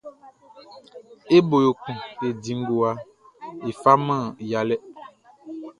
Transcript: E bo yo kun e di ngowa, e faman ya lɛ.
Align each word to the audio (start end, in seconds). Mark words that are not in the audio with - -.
E 1.37 1.39
bo 1.47 1.57
yo 1.65 1.71
kun 1.81 1.97
e 2.27 2.29
di 2.41 2.53
ngowa, 2.59 2.91
e 3.69 3.71
faman 3.81 4.23
ya 4.49 4.61
lɛ. 4.69 4.75